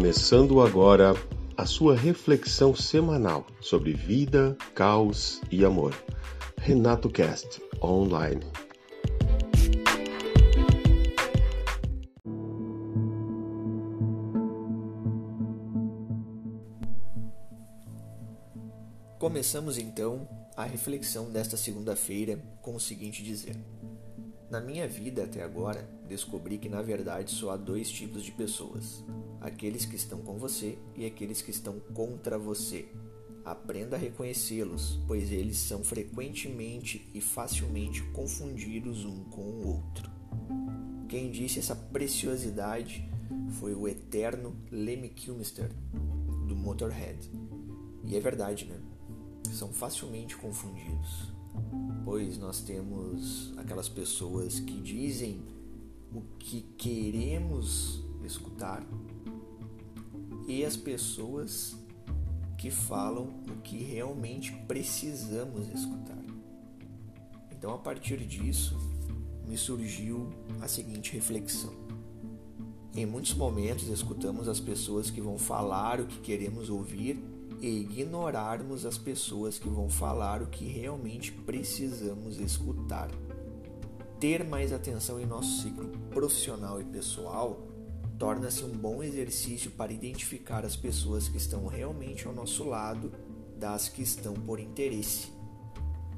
[0.00, 1.12] Começando agora
[1.54, 5.94] a sua reflexão semanal sobre vida, caos e amor.
[6.56, 8.40] Renato Cast Online.
[19.18, 20.26] Começamos então
[20.56, 23.54] a reflexão desta segunda-feira com o seguinte dizer:
[24.50, 29.04] Na minha vida até agora, descobri que na verdade só há dois tipos de pessoas:
[29.40, 32.88] aqueles que estão com você e aqueles que estão contra você.
[33.44, 40.10] Aprenda a reconhecê-los, pois eles são frequentemente e facilmente confundidos um com o outro.
[41.08, 43.08] Quem disse essa preciosidade
[43.60, 45.70] foi o eterno Lemmy Kilmister,
[46.46, 47.30] do Motorhead.
[48.04, 48.89] E é verdade, né?
[49.50, 51.32] São facilmente confundidos,
[52.04, 55.42] pois nós temos aquelas pessoas que dizem
[56.14, 58.84] o que queremos escutar
[60.46, 61.76] e as pessoas
[62.58, 66.18] que falam o que realmente precisamos escutar.
[67.50, 68.76] Então, a partir disso,
[69.46, 70.28] me surgiu
[70.60, 71.72] a seguinte reflexão.
[72.94, 77.22] Em muitos momentos, escutamos as pessoas que vão falar o que queremos ouvir
[77.60, 83.10] e ignorarmos as pessoas que vão falar o que realmente precisamos escutar.
[84.18, 87.66] Ter mais atenção em nosso ciclo profissional e pessoal
[88.18, 93.10] torna-se um bom exercício para identificar as pessoas que estão realmente ao nosso lado
[93.56, 95.32] das que estão por interesse,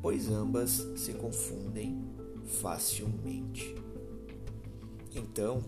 [0.00, 2.02] pois ambas se confundem
[2.62, 3.74] facilmente.
[5.14, 5.62] Então,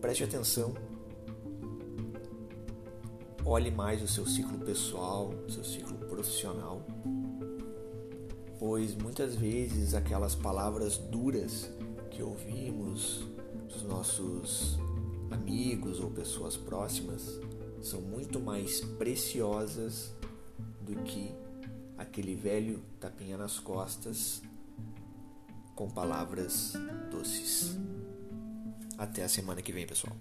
[0.00, 0.74] preste atenção
[3.44, 6.86] Olhe mais o seu ciclo pessoal, o seu ciclo profissional,
[8.58, 11.70] pois muitas vezes aquelas palavras duras
[12.10, 13.24] que ouvimos
[13.68, 14.78] dos nossos
[15.30, 17.40] amigos ou pessoas próximas
[17.80, 20.12] são muito mais preciosas
[20.82, 21.34] do que
[21.96, 24.42] aquele velho tapinha nas costas
[25.74, 26.74] com palavras
[27.10, 27.78] doces.
[28.98, 30.14] Até a semana que vem, pessoal.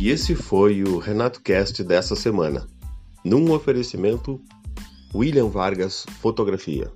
[0.00, 2.66] E esse foi o Renato Cast dessa semana,
[3.22, 4.40] num oferecimento
[5.14, 6.90] William Vargas Fotografia.